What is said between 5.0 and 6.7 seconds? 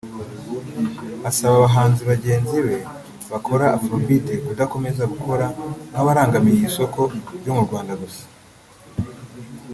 gukora nk’abarangamiye